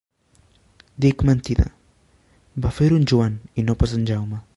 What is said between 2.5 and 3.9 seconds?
va fer-ho en Joan, i no